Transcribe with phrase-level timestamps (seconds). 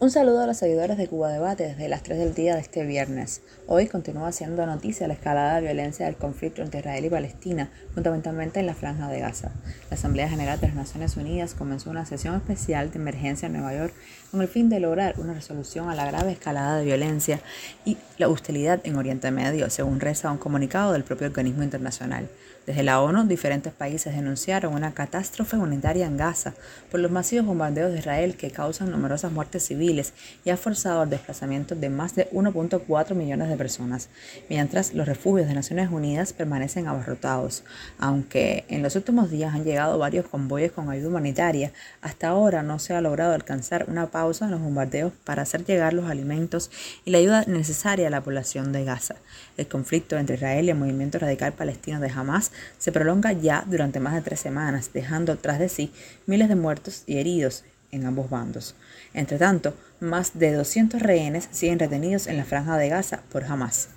[0.00, 2.86] Un saludo a los seguidores de Cuba Debate desde las 3 del día de este
[2.86, 3.40] viernes.
[3.66, 8.60] Hoy continúa siendo noticia la escalada de violencia del conflicto entre Israel y Palestina, fundamentalmente
[8.60, 9.50] en la franja de Gaza.
[9.90, 13.74] La Asamblea General de las Naciones Unidas comenzó una sesión especial de emergencia en Nueva
[13.74, 13.92] York
[14.30, 17.40] con el fin de lograr una resolución a la grave escalada de violencia
[17.84, 22.28] y la hostilidad en Oriente Medio, según reza un comunicado del propio organismo internacional.
[22.68, 26.52] Desde la ONU, diferentes países denunciaron una catástrofe humanitaria en Gaza
[26.90, 30.12] por los masivos bombardeos de Israel que causan numerosas muertes civiles
[30.44, 34.10] y ha forzado el desplazamiento de más de 1.4 millones de personas,
[34.50, 37.64] mientras los refugios de Naciones Unidas permanecen abarrotados.
[37.98, 41.72] Aunque en los últimos días han llegado varios convoyes con ayuda humanitaria,
[42.02, 45.94] hasta ahora no se ha logrado alcanzar una pausa en los bombardeos para hacer llegar
[45.94, 46.70] los alimentos
[47.06, 49.14] y la ayuda necesaria a la población de Gaza.
[49.56, 54.00] El conflicto entre Israel y el movimiento radical palestino de Hamas se prolonga ya durante
[54.00, 55.92] más de tres semanas, dejando tras de sí
[56.26, 58.74] miles de muertos y heridos en ambos bandos.
[59.14, 63.88] Entre tanto, más de 200 rehenes siguen retenidos en la franja de Gaza por Hamas.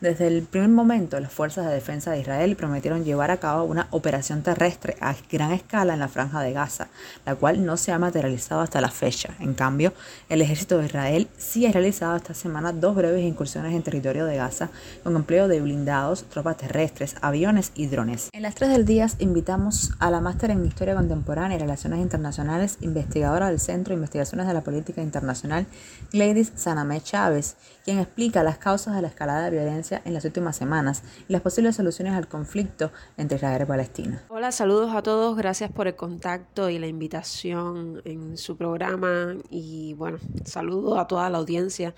[0.00, 3.86] Desde el primer momento, las fuerzas de defensa de Israel prometieron llevar a cabo una
[3.90, 6.88] operación terrestre a gran escala en la franja de Gaza,
[7.26, 9.34] la cual no se ha materializado hasta la fecha.
[9.40, 9.92] En cambio,
[10.30, 14.36] el ejército de Israel sí ha realizado esta semana dos breves incursiones en territorio de
[14.36, 14.70] Gaza
[15.02, 18.30] con empleo de blindados, tropas terrestres, aviones y drones.
[18.32, 22.78] En las tres del día invitamos a la máster en Historia Contemporánea y Relaciones Internacionales,
[22.80, 25.66] investigadora del Centro de Investigaciones de la Política Internacional,
[26.10, 30.56] Gladys Sanamé Chávez, quien explica las causas de la escalada de violencia en las últimas
[30.56, 34.22] semanas y las posibles soluciones al conflicto entre Israel y Palestina.
[34.28, 39.94] Hola, saludos a todos, gracias por el contacto y la invitación en su programa y
[39.94, 41.94] bueno, saludo a toda la audiencia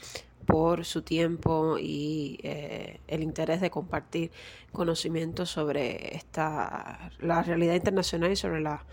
[0.47, 4.31] por su tiempo y eh, el interés de compartir
[4.72, 8.84] conocimientos sobre esta la realidad internacional y sobre la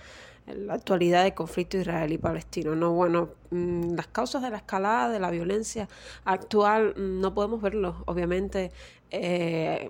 [0.55, 2.75] la actualidad del conflicto israelí-palestino.
[2.75, 5.87] No, bueno, mm, las causas de la escalada de la violencia
[6.25, 8.71] actual mm, no podemos verlo, obviamente.
[9.11, 9.89] Eh,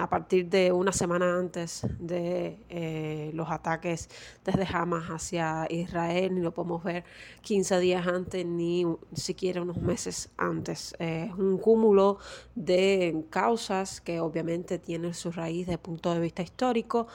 [0.00, 4.08] a partir de una semana antes de eh, los ataques
[4.44, 7.04] desde Hamas hacia Israel, ni lo podemos ver
[7.42, 10.94] 15 días antes, ni siquiera unos meses antes.
[10.98, 12.18] Es un cúmulo
[12.54, 17.06] de causas que obviamente tienen su raíz el punto de vista histórico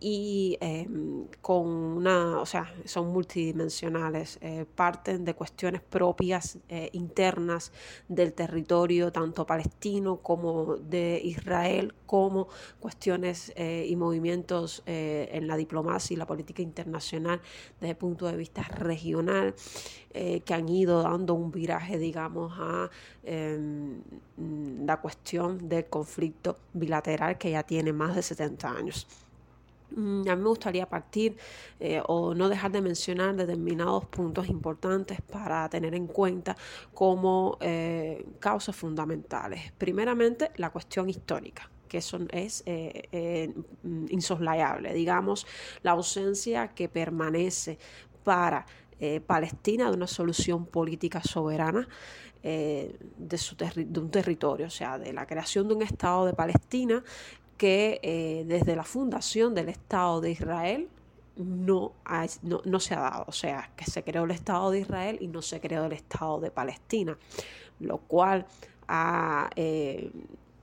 [0.00, 7.72] y em, con una, o sea, son multidimensionales, eh, parten de cuestiones propias eh, internas
[8.08, 12.48] del territorio, tanto palestino como de Israel, como
[12.78, 17.40] cuestiones eh, y movimientos en la diplomacia y la política internacional
[17.80, 19.54] desde el punto de vista regional,
[20.12, 22.88] que han ido dando un viraje, digamos, a
[23.22, 24.00] em,
[24.86, 29.06] la cuestión del conflicto bilateral que ya tiene más de 70 años.
[29.90, 31.36] Mm, a mí me gustaría partir
[31.78, 36.56] eh, o no dejar de mencionar determinados puntos importantes para tener en cuenta
[36.92, 39.72] como eh, causas fundamentales.
[39.78, 43.54] Primeramente, la cuestión histórica que es eh,
[44.10, 45.46] insoslayable, digamos,
[45.84, 47.78] la ausencia que permanece
[48.24, 48.66] para
[49.24, 51.86] Palestina de una solución política soberana
[52.42, 57.04] de, su de un territorio, o sea, de la creación de un Estado de Palestina
[57.56, 60.88] que eh, desde la fundación del Estado de Israel
[61.36, 61.92] no,
[62.42, 63.24] no, se ha dado.
[63.28, 66.40] O sea, que se creó el Estado de Israel y no se creó el Estado
[66.40, 67.18] de Palestina,
[67.80, 68.46] lo cual
[68.88, 70.10] ha, eh,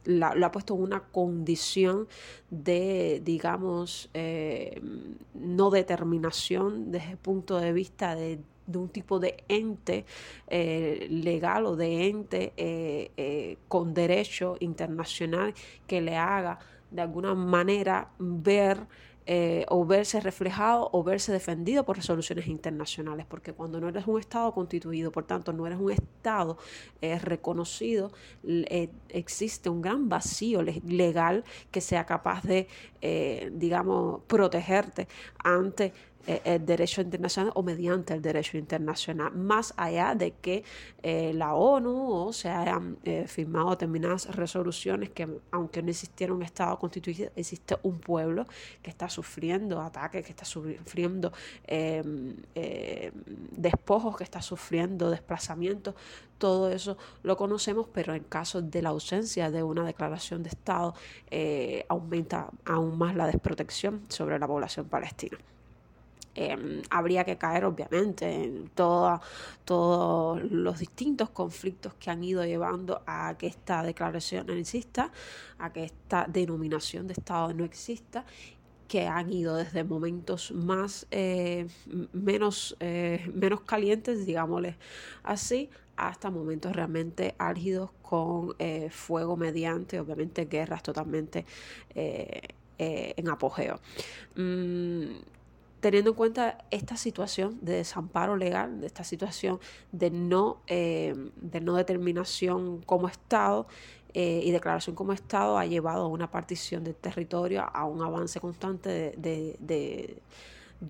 [0.06, 2.08] lo ha puesto en una condición
[2.50, 4.82] de, digamos, eh,
[5.36, 10.06] no determinación desde el punto de vista de de un tipo de ente
[10.50, 15.54] legal o de ente con derecho internacional
[15.86, 16.60] que le haga
[16.94, 18.88] de alguna manera ver
[19.70, 24.52] o verse reflejado o verse defendido por resoluciones internacionales, porque cuando no eres un Estado
[24.54, 26.58] constituido, por tanto no eres un Estado
[27.22, 28.12] reconocido,
[29.08, 32.68] existe un gran vacío legal que sea capaz de,
[33.54, 35.08] digamos, protegerte
[35.42, 40.64] ante eh, el derecho internacional o mediante el derecho internacional, más allá de que
[41.02, 46.44] eh, la ONU o se hayan eh, firmado determinadas resoluciones que aunque no existiera un
[46.44, 48.46] Estado constituido, existe un pueblo
[48.82, 51.34] que está sufriendo ataques, que está sufriendo
[51.68, 52.36] em,
[53.52, 55.96] despojos, que está sufriendo desplazamientos,
[56.38, 60.94] todo eso lo conocemos, pero en caso de la ausencia de una declaración de Estado,
[61.88, 65.38] aumenta aún más la desprotección sobre la población palestina.
[66.36, 69.22] Em, habría que caer obviamente en todos
[70.50, 75.12] los distintos conflictos que han ido llevando a que esta declaración no exista,
[75.60, 78.26] a que esta denominación de Estado no exista
[78.88, 81.68] que han ido desde momentos más eh,
[82.14, 84.78] menos, eh, menos calientes, digámosle
[85.24, 91.46] así, hasta momentos realmente álgidos con eh, fuego mediante, obviamente guerras totalmente
[92.78, 93.80] en apogeo.
[94.36, 95.16] Mm,
[95.84, 99.60] teniendo en cuenta esta situación de desamparo legal, de esta situación
[99.92, 103.68] de no, eh, de no determinación como Estado
[104.14, 108.40] eh, y declaración como Estado, ha llevado a una partición del territorio, a un avance
[108.40, 110.22] constante de de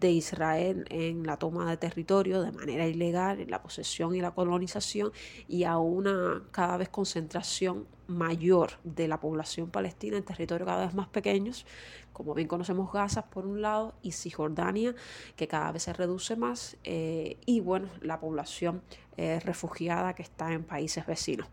[0.01, 5.11] Israel en la toma de territorio de manera ilegal, en la posesión y la colonización,
[5.47, 10.93] y a una cada vez concentración mayor de la población palestina en territorios cada vez
[10.93, 11.65] más pequeños,
[12.11, 14.93] como bien conocemos Gaza por un lado y Cisjordania,
[15.35, 18.81] que cada vez se reduce más, eh, y bueno, la población
[19.17, 21.47] eh, refugiada que está en países vecinos.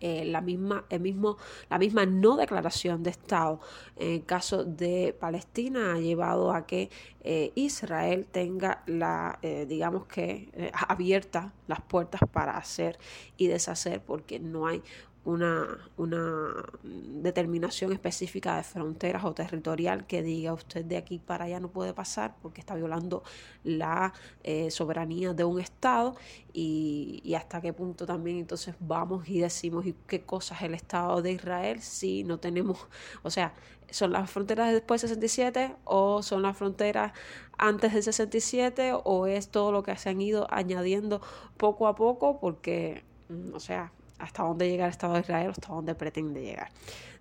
[0.00, 3.60] Eh, la, misma, el mismo, la misma no declaración de Estado
[3.96, 6.88] en el caso de Palestina ha llevado a que
[7.22, 12.98] eh, Israel tenga la, eh, digamos que, abiertas las puertas para hacer
[13.36, 14.82] y deshacer porque no hay
[15.28, 21.60] una, una determinación específica de fronteras o territorial que diga usted de aquí para allá
[21.60, 23.22] no puede pasar porque está violando
[23.62, 26.16] la eh, soberanía de un Estado
[26.54, 31.20] y, y, hasta qué punto también entonces vamos y decimos y qué cosas el Estado
[31.20, 32.78] de Israel si no tenemos,
[33.22, 33.52] o sea,
[33.90, 37.12] son las fronteras después del 67 o son las fronteras
[37.58, 41.20] antes del 67 o es todo lo que se han ido añadiendo
[41.58, 45.68] poco a poco porque, mm, o sea, hasta dónde llega el Estado de Israel, hasta
[45.68, 46.70] dónde pretende llegar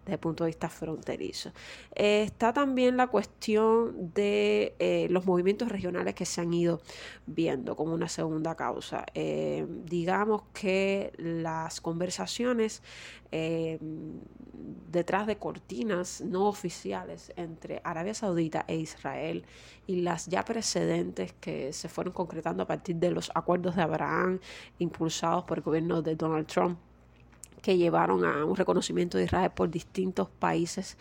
[0.07, 1.51] desde el punto de vista fronterizo.
[1.93, 6.81] Eh, está también la cuestión de eh, los movimientos regionales que se han ido
[7.25, 9.05] viendo como una segunda causa.
[9.13, 12.81] Eh, digamos que las conversaciones
[14.89, 19.43] detrás de cortinas no oficiales entre Arabia Saudita e Israel
[19.85, 24.39] y las ya precedentes que se fueron concretando a partir de los acuerdos de Abraham
[24.79, 26.79] impulsados por el gobierno de Donald Trump
[27.67, 30.97] que llevaron a un reconocimiento de Israel por distintos países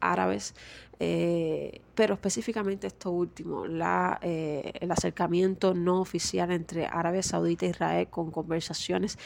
[0.00, 0.52] árabes,
[0.98, 3.66] eh, pero específicamente esto último,
[4.22, 9.16] eh, el acercamiento no oficial entre Arabia Saudita e Israel con conversaciones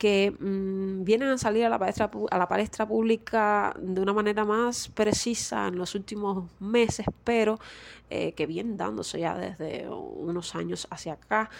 [0.00, 4.46] que mm, vienen a salir a la, palestra, a la palestra pública de una manera
[4.46, 7.58] más precisa en los últimos meses, pero
[8.08, 11.50] eh, que vienen dándose ya desde unos años hacia acá,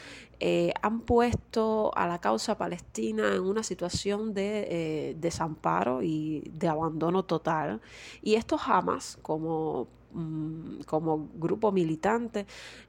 [0.40, 6.68] eh, han puesto a la causa palestina en una situación de eh, desamparo y de
[6.68, 7.82] abandono total.
[8.22, 12.46] Y esto jamás, como mm, como grupo militante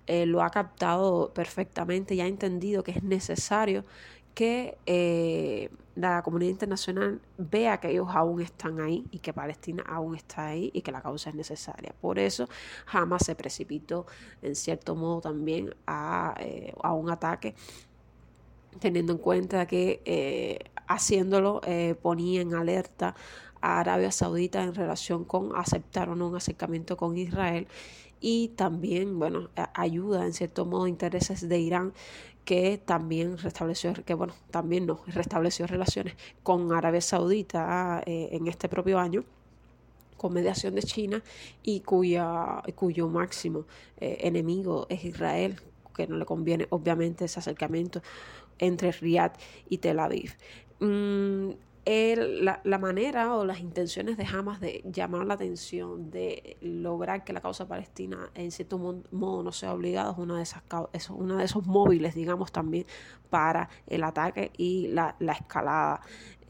[0.08, 3.86] lo ha captado perfectamente y ha entendido que es necesario
[4.34, 10.16] que eh, la comunidad internacional vea que ellos aún están ahí y que Palestina aún
[10.16, 11.94] está ahí y que la causa es necesaria.
[12.00, 12.48] Por eso
[12.86, 14.06] jamás se precipitó
[14.42, 17.56] en cierto modo también a, eh, un ataque,
[18.80, 21.62] teniendo en cuenta que eh, haciéndolo
[22.02, 23.16] ponía en alerta
[23.62, 27.68] a Arabia Saudita en relación con aceptar o no un acercamiento con Israel
[28.20, 31.94] y también, bueno, ayuda en cierto modo intereses de Irán
[32.46, 38.68] que también restableció, que bueno, también no, restableció relaciones con Arabia Saudita eh, en este
[38.68, 39.24] propio año
[40.18, 41.24] con mediación de China
[41.64, 43.66] y cuya, cuyo máximo
[44.00, 45.60] eh, enemigo es Israel,
[45.96, 48.04] que no le conviene obviamente ese acercamiento
[48.60, 49.34] entre Riyadh
[49.68, 50.34] y Tel Aviv.
[50.80, 51.50] Mm,
[51.86, 57.34] la, la, manera o las intenciones de Hamas de llamar la atención, de lograr que
[57.34, 58.78] la causa palestina en cierto
[59.12, 62.86] modo no sea obligada, es una de, esas, es una de esos móviles, digamos, también
[63.30, 66.02] para el ataque y la, la escalada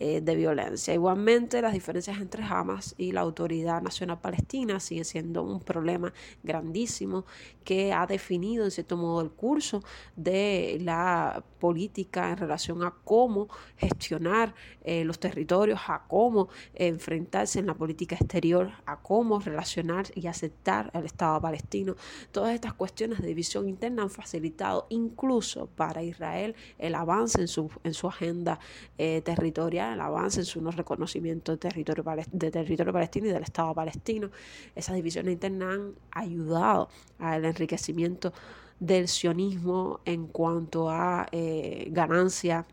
[0.04, 0.96] eh, de violencia.
[0.96, 7.24] Igualmente, las diferencias entre Hamas y la Autoridad Nacional Palestina siguen siendo un problema grandísimo
[7.64, 9.84] que ha definido en cierto modo el curso
[10.16, 17.68] de la política en relación a cómo gestionar eh, los territorios, a cómo enfrentarse en
[17.68, 21.96] la política exterior, a cómo relacionar y aceptar al Estado palestino.
[22.32, 27.70] Todas estas cuestiones de división interna han facilitado incluso para Israel el avance en su,
[27.84, 28.60] en su agenda
[28.98, 34.30] eh, territorial, el avance en su no reconocimiento de territorio, palestino y del Estado palestino.
[34.76, 38.34] Esas divisiones internas han ayudado al enriquecimiento
[38.80, 42.66] del sionismo en cuanto a eh, ganancia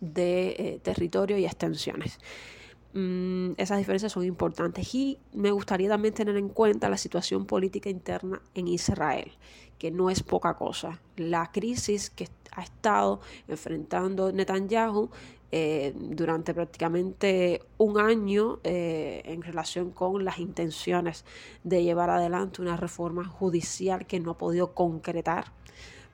[0.00, 2.18] de eh, territorio y extensiones.
[2.92, 7.88] Mm, esas diferencias son importantes y me gustaría también tener en cuenta la situación política
[7.88, 9.30] interna en Israel,
[9.78, 11.00] que no es poca cosa.
[11.16, 15.10] La crisis que ha estado enfrentando Netanyahu
[15.52, 21.24] eh, durante prácticamente un año eh, en relación con las intenciones
[21.64, 25.46] de llevar adelante una reforma judicial que no ha podido concretar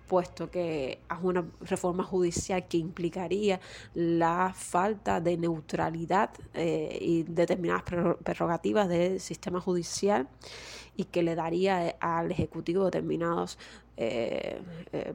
[0.06, 3.60] puesto que es una reforma judicial que implicaría
[3.94, 7.82] la falta de neutralidad eh, y determinadas
[8.22, 10.28] prerrogativas del sistema judicial
[10.96, 13.58] y que le daría al Ejecutivo determinadas
[13.96, 14.60] eh,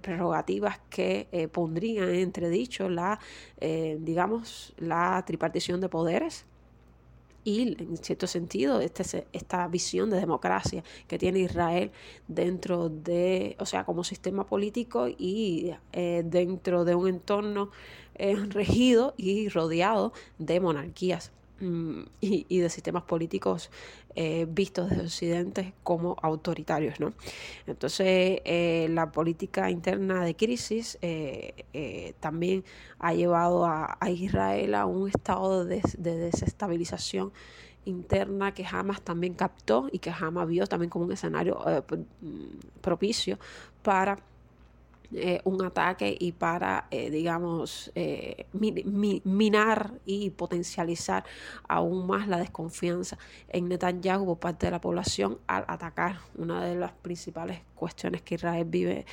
[0.02, 3.20] prerrogativas que pondrían en entredicho la,
[3.60, 6.46] digamos, la tripartición de poderes
[7.44, 11.92] y en cierto sentido este, esta visión de democracia que tiene Israel
[12.28, 17.72] dentro de, o sea, como sistema político y eh, dentro de un entorno
[18.16, 21.32] eh, regido y rodeado de monarquías.
[21.62, 23.70] Mm, y, de sistemas políticos
[24.16, 27.00] eh, vistos desde Occidente como autoritarios.
[27.00, 27.14] ¿no?
[27.68, 32.66] Entonces, eh, la política interna de crisis eh, también
[33.00, 37.32] ha llevado a, Israel a un estado de, de desestabilización
[37.86, 41.60] interna que jamás también captó y que jamás vio también como un escenario
[42.22, 43.40] mm, propicio
[43.82, 44.20] para
[45.14, 51.26] eh, un ataque y para, eh, digamos, eh, minar y potencializar
[51.68, 53.18] aún más la desconfianza
[53.50, 58.36] en Netanyahu por parte de la población al atacar una de las principales cuestiones que
[58.36, 59.06] Israel vive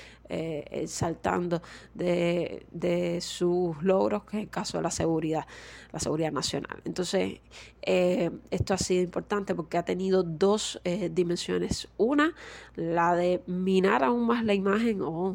[0.86, 1.62] saltando
[1.94, 5.46] de, de, sus logros, que es el caso de la seguridad,
[5.90, 6.82] la seguridad nacional.
[6.84, 7.40] Entonces,
[7.80, 11.88] esto ha sido importante porque ha tenido dos dimensiones.
[11.96, 12.34] Una,
[12.76, 15.34] la de minar aún más la imagen o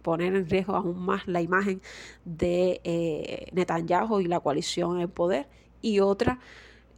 [0.00, 1.80] poner en riesgo aún más la imagen
[2.24, 5.46] de eh, Netanyahu y la coalición en poder.
[5.82, 6.38] Y otra,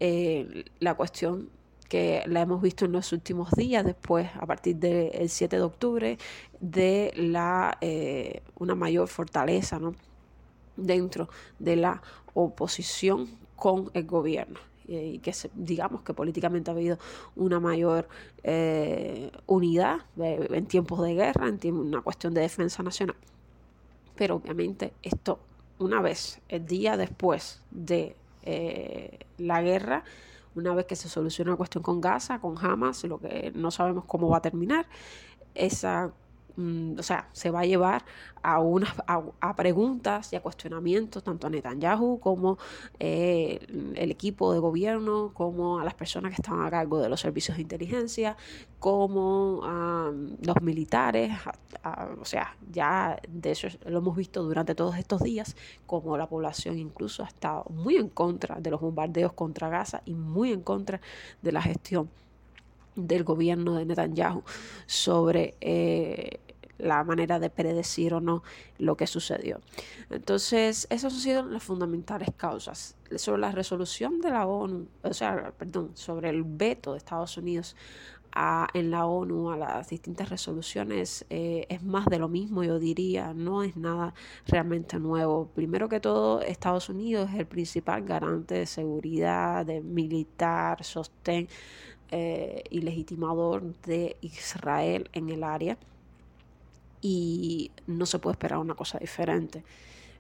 [0.01, 1.51] eh, la cuestión
[1.89, 6.19] que la hemos visto en los últimos días, después, a partir del 7 de octubre,
[6.61, 9.95] de la, eh, una mayor fortaleza ¿no?
[10.77, 11.29] dentro
[11.59, 12.03] de la
[12.35, 16.97] oposición con el gobierno y que digamos que políticamente ha habido
[17.35, 18.09] una mayor
[18.45, 23.17] eh, unidad eh, en tiempos de guerra, en una cuestión de defensa nacional.
[24.15, 25.41] Pero obviamente esto,
[25.81, 28.15] una vez, el día después de
[29.39, 30.05] la guerra,
[30.57, 34.05] una vez que se soluciona la cuestión con Gaza, con Hamas, lo que no sabemos
[34.07, 34.87] cómo va a terminar,
[35.55, 36.13] esa
[36.59, 38.05] o sea, se va a llevar
[38.43, 42.59] a, unas, a, preguntas y a cuestionamientos tanto a Netanyahu como
[42.99, 43.59] eh,
[43.95, 47.57] el equipo de gobierno, como a las personas que estaban a cargo de los servicios
[47.57, 48.37] de inteligencia,
[48.79, 51.33] como a los militares,
[52.21, 56.79] o sea, ya de eso lo hemos visto durante todos estos días, como la población
[56.79, 61.01] incluso ha estado muy en contra de los bombardeos contra Gaza y muy en contra
[61.43, 62.09] de la gestión
[62.97, 64.43] del gobierno de Netanyahu
[64.87, 66.41] sobre eh,
[66.79, 68.43] la manera de predecir o no
[68.79, 69.61] lo que sucedió.
[70.11, 72.97] Entonces, esas han sido las fundamentales causas.
[73.17, 77.77] Sobre la resolución de la ONU, o sea, perdón, sobre el veto de Estados Unidos
[78.33, 82.79] a, en la ONU a las distintas resoluciones eh, es más de lo mismo, yo
[82.79, 84.13] diría, no es nada
[84.47, 85.49] realmente nuevo.
[85.55, 91.49] Primero que todo, Estados Unidos es el principal garante de seguridad, de militar, sostén
[92.11, 95.79] eh, de Israel en el área
[97.01, 99.63] y no se puede esperar una cosa diferente.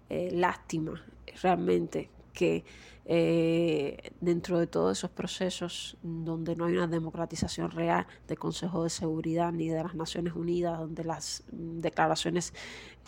[0.09, 1.02] Eh, lástima
[1.43, 2.64] realmente que
[3.07, 8.90] eh, dentro de todos esos procesos donde no hay una democratización real del Consejo de
[8.90, 12.52] Seguridad ni de las Naciones Unidas, donde las declaraciones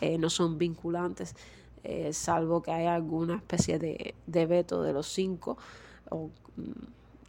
[0.01, 1.35] eh, no son vinculantes,
[2.11, 5.57] salvo que haya alguna especie de, veto de los cinco,
[6.11, 6.73] mm,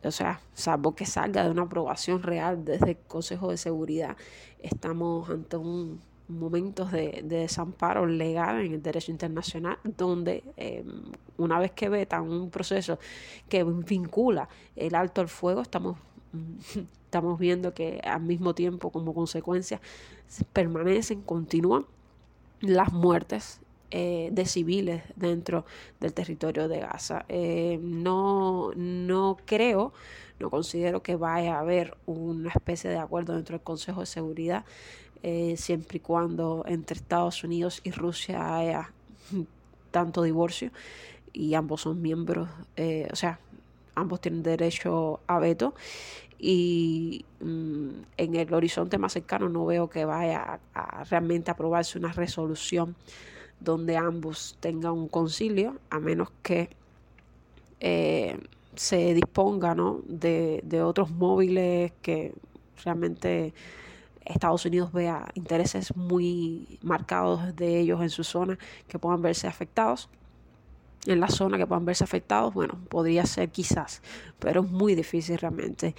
[0.04, 4.16] o sea, salvo que salga de una aprobación real desde el Consejo de Seguridad,
[4.62, 11.72] estamos ante un momentos de, desamparo legal en el derecho internacional, donde em, una vez
[11.72, 13.00] que vetan un proceso
[13.50, 15.98] que vincula el alto al fuego, estamos,
[17.06, 19.82] estamos viendo que al mismo tiempo, como consecuencia,
[20.54, 21.86] permanecen, continúan
[22.62, 23.60] las muertes
[23.92, 25.66] eh, de civiles dentro
[26.00, 27.26] del territorio de Gaza.
[27.30, 29.94] Eh, no, no creo,
[30.40, 34.66] no considero que vaya a haber una especie de acuerdo dentro del Consejo de Seguridad
[35.22, 38.94] eh, siempre y cuando entre Estados Unidos y Rusia haya
[39.92, 40.72] tanto divorcio
[41.34, 42.50] y ambos son miembros,
[43.12, 43.40] o sea,
[43.96, 45.76] ambos tienen derecho a veto
[46.40, 52.14] y mm, en el horizonte más cercano no veo que vaya a, realmente aprobarse una
[52.14, 52.96] resolución
[53.60, 56.70] donde ambos tengan un concilio, a menos que
[57.80, 58.38] eh,
[58.76, 59.76] se disponga
[60.08, 62.34] de, de otros móviles que
[62.84, 63.54] realmente
[64.26, 70.10] Estados Unidos vea intereses muy marcados de ellos en su zona que puedan verse afectados.
[71.06, 74.02] En la zona que puedan verse afectados, bueno, podría ser quizás,
[74.38, 75.96] pero es muy difícil realmente.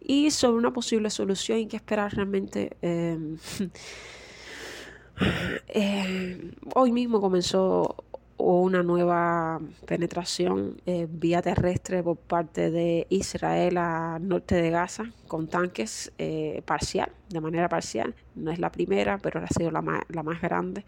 [0.00, 2.76] Y sobre una posible solución hay que esperar realmente.
[2.80, 3.36] Em,
[5.68, 7.96] eh, hoy mismo comenzó
[8.38, 15.48] una nueva penetración eh, vía terrestre por parte de Israel al norte de Gaza con
[15.48, 18.14] tanques eh, parcial, de manera parcial.
[18.36, 20.84] No es la primera, pero ha sido la más, grande.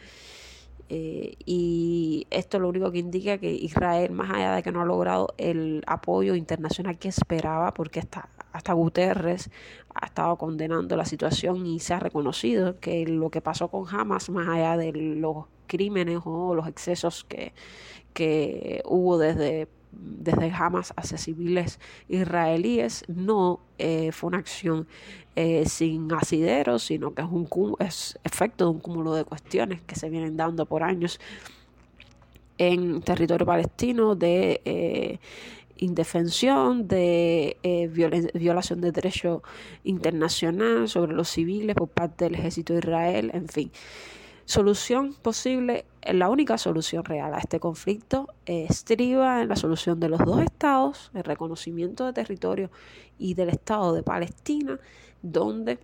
[0.88, 4.84] Eh, y esto lo único que indica que Israel, más allá de que no ha
[4.84, 9.50] logrado el apoyo internacional que esperaba, porque hasta, hasta Guterres
[9.94, 14.30] ha estado condenando la situación y se ha reconocido que lo que pasó con Hamas,
[14.30, 17.52] más allá de los crímenes o los excesos que,
[18.12, 24.86] que hubo desde desde Hamas hacia civiles israelíes no eh, fue una acción
[25.36, 29.96] eh, sin asidero, sino que es un es efecto de un cúmulo de cuestiones que
[29.96, 31.20] se vienen dando por años
[32.58, 35.18] en territorio palestino de eh,
[35.80, 37.56] indefensión, de
[38.34, 39.42] violación de derecho
[39.84, 43.70] internacional sobre los civiles por parte del ejército de Israel, en fin.
[44.50, 50.18] Solución posible, la única solución real a este conflicto estriba en la solución de los
[50.24, 52.68] dos estados, el reconocimiento de territorio
[53.16, 54.80] y del Estado de Palestina,
[55.22, 55.78] donde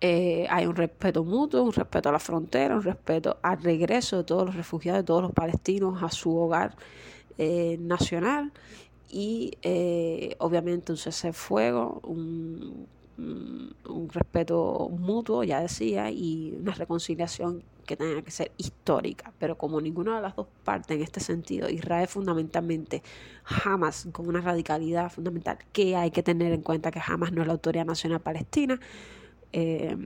[0.00, 4.24] eh, hay un respeto mutuo, un respeto a la frontera, un respeto al regreso de
[4.24, 6.76] todos los refugiados, de todos los palestinos a su hogar
[7.38, 8.52] eh, nacional
[9.08, 12.88] y eh, obviamente un cese de fuego, un
[14.12, 19.32] respeto mutuo, ya decía, y una reconciliación que tenga que ser histórica.
[19.38, 23.02] Pero como ninguna de las dos partes en este sentido, Israel fundamentalmente
[23.42, 27.48] jamás con una radicalidad fundamental que hay que tener en cuenta que jamás no es
[27.48, 28.78] la autoridad nacional palestina,
[29.52, 29.96] eh,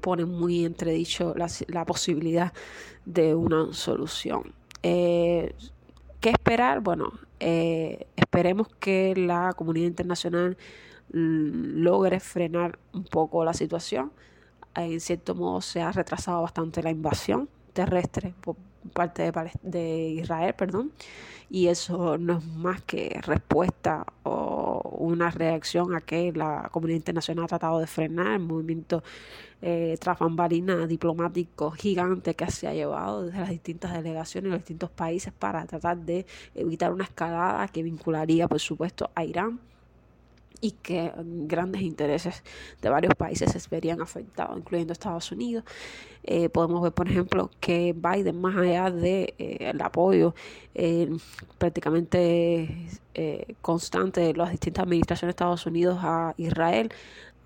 [0.00, 2.52] pone muy entredicho la, posibilidad
[3.04, 4.54] de una solución.
[4.82, 5.54] Eh,
[6.20, 6.80] ¿Qué esperar?
[6.80, 10.56] Bueno, esperemos que la comunidad internacional
[11.10, 14.12] logre frenar un poco la situación.
[14.74, 18.34] En cierto modo se ha retrasado bastante la invasión terrestre
[18.92, 20.92] parte de, Israel, perdón,
[21.50, 27.44] y eso no es más que respuesta o una reacción a que la comunidad internacional
[27.44, 29.02] ha tratado de frenar el movimiento
[29.62, 29.98] eh,
[30.88, 35.66] diplomático gigante que se ha llevado desde las distintas delegaciones y los distintos países para
[35.66, 39.60] tratar de evitar una escalada que vincularía, por supuesto, a Irán
[40.60, 42.42] y que grandes intereses
[42.82, 45.64] de varios países se verían afectados, incluyendo Estados Unidos.
[46.24, 50.34] Eh, podemos ver, por ejemplo, que Biden, más allá del de, eh, apoyo
[50.74, 51.08] eh,
[51.58, 52.86] prácticamente
[53.62, 56.92] constante de las distintas administraciones de Estados Unidos a Israel,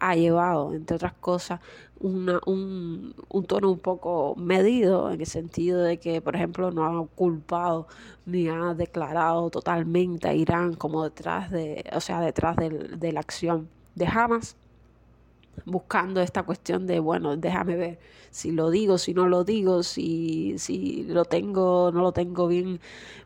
[0.02, 1.60] ha llevado, entre otras cosas,
[2.00, 6.84] una, un, un, tono un poco medido en el sentido de que, por ejemplo, no
[6.84, 7.86] ha culpado
[8.26, 13.68] ni ha declarado totalmente a Irán como detrás de, o sea, detrás de la acción
[13.94, 14.56] de Hamas,
[15.64, 17.98] buscando esta cuestión de, bueno, déjame ver
[18.30, 22.80] si lo digo, si no lo digo, si, si lo tengo, no lo tengo bien,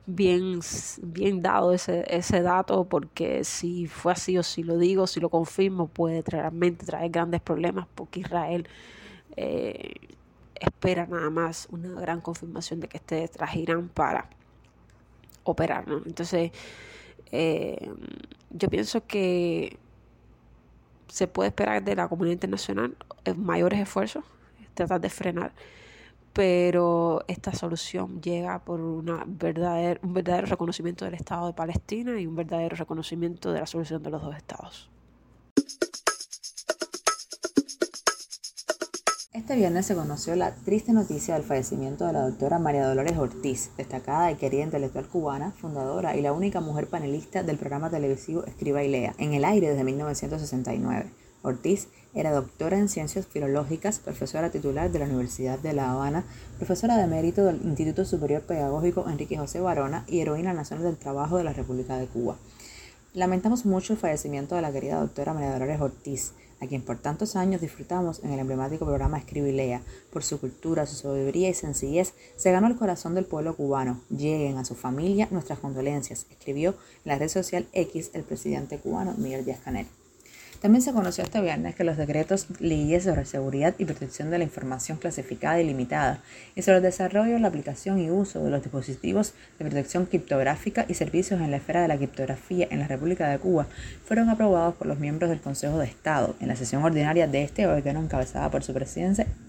[0.06, 0.60] bien,
[1.02, 5.30] bien dado ese, ese dato, porque si fue así o si lo digo, si lo
[5.30, 8.68] confirmo, puede realmente traer grandes problemas, porque Israel
[9.36, 9.94] eh,
[10.60, 14.28] espera nada más una gran confirmación de que esté detrás de Irán para
[15.44, 15.84] operar.
[16.04, 16.50] Entonces,
[17.30, 17.90] eh,
[18.50, 19.78] yo pienso que
[21.08, 22.96] se puede esperar de la comunidad internacional
[23.36, 24.24] mayores esfuerzos,
[24.74, 25.52] tratar de frenar,
[26.32, 32.26] pero esta solución llega por una verdadera, un verdadero reconocimiento del Estado de Palestina y
[32.26, 34.90] un verdadero reconocimiento de la solución de los dos estados.
[39.36, 43.70] Este viernes se conoció la triste noticia del fallecimiento de la doctora María Dolores Ortiz,
[43.76, 48.82] destacada y querida intelectual cubana, fundadora y la única mujer panelista del programa televisivo Escriba
[48.82, 51.10] y Lea, en el aire desde 1969.
[51.42, 56.24] Ortiz era doctora en Ciencias Filológicas, profesora titular de la Universidad de La Habana,
[56.56, 61.36] profesora de mérito del Instituto Superior Pedagógico Enrique José Barona y heroína nacional del trabajo
[61.36, 62.36] de la República de Cuba.
[63.16, 67.34] Lamentamos mucho el fallecimiento de la querida doctora María Dolores Ortiz, a quien por tantos
[67.34, 69.80] años disfrutamos en el emblemático programa Escribe Lea.
[70.12, 74.02] Por su cultura, su sabiduría y sencillez, se ganó el corazón del pueblo cubano.
[74.10, 76.76] Lleguen a su familia nuestras condolencias, escribió en
[77.06, 79.86] la red social X el presidente cubano Miguel Díaz Canel.
[80.60, 84.44] También se conoció este viernes que los decretos leyes sobre seguridad y protección de la
[84.44, 86.20] información clasificada y limitada
[86.54, 90.94] y sobre el desarrollo, la aplicación y uso de los dispositivos de protección criptográfica y
[90.94, 93.66] servicios en la esfera de la criptografía en la República de Cuba
[94.04, 97.66] fueron aprobados por los miembros del Consejo de Estado en la sesión ordinaria de este
[97.66, 98.72] órgano encabezada por su,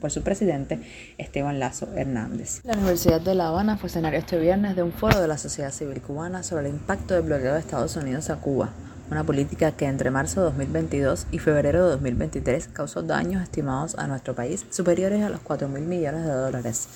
[0.02, 0.80] por su presidente
[1.17, 2.62] Esteban Lazo Hernández.
[2.63, 5.72] La Universidad de La Habana fue escenario este viernes de un foro de la sociedad
[5.72, 8.72] civil cubana sobre el impacto del bloqueo de Estados Unidos a Cuba
[9.10, 14.08] una política que entre marzo de 2022 y febrero de 2023 causó daños estimados a
[14.08, 16.88] nuestro país superiores a los 4 mil millones de dólares,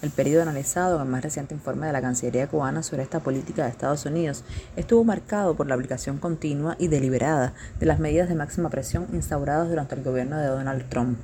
[0.00, 3.64] el periodo analizado en el más reciente informe de la Cancillería cubana sobre esta política
[3.64, 4.44] de Estados Unidos
[4.76, 9.68] estuvo marcado por la aplicación continua y deliberada de las medidas de máxima presión instauradas
[9.68, 11.18] durante el gobierno de Donald Trump,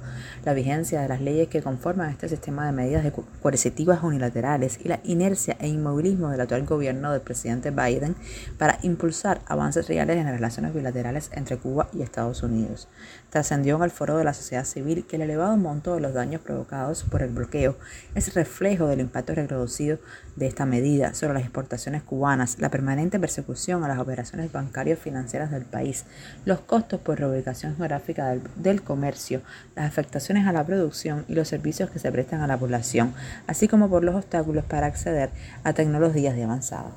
[0.44, 3.06] la vigencia de las leyes que conforman este sistema de medidas
[3.40, 8.16] coercitivas unilaterales y la inercia e inmovilismo del actual gobierno del presidente Biden
[8.58, 12.88] para impulsar avances reales en las relaciones bilaterales entre Cuba y Estados Unidos.
[13.30, 16.40] Trascendió en el foro de la sociedad civil que el elevado monto de los daños
[16.40, 17.76] provocados por el bloqueo
[18.14, 19.98] es reflejo del impacto reproducido
[20.36, 25.50] de esta medida sobre las exportaciones cubanas, la permanente persecución a las operaciones bancarias financieras
[25.50, 26.06] del país,
[26.46, 29.42] los costos por reubicación geográfica del, del comercio,
[29.76, 33.12] las afectaciones a la producción y los servicios que se prestan a la población,
[33.46, 35.28] así como por los obstáculos para acceder
[35.62, 36.90] a tecnologías de avanzado.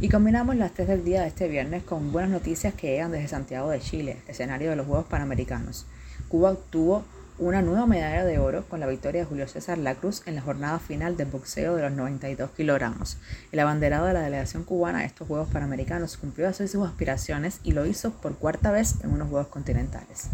[0.00, 3.28] Y combinamos las tres del día de este viernes con buenas noticias que llegan desde
[3.28, 5.84] Santiago de Chile, escenario de los Juegos Panamericanos.
[6.30, 7.04] Cuba obtuvo
[7.40, 10.78] una nueva medalla de oro con la victoria de Julio César Lacruz en la jornada
[10.78, 13.16] final del boxeo de los 92 kilogramos.
[13.50, 17.72] El abanderado de la delegación cubana a estos Juegos Panamericanos cumplió así sus aspiraciones y
[17.72, 20.28] lo hizo por cuarta vez en unos Juegos Continentales.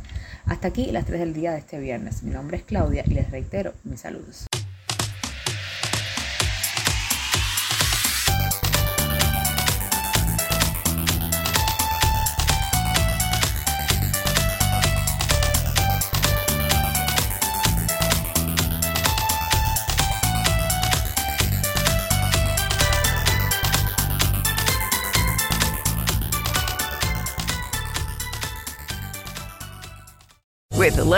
[0.46, 2.24] Hasta aquí las 3 del día de este viernes.
[2.24, 4.46] Mi nombre es Claudia y les reitero mis saludos.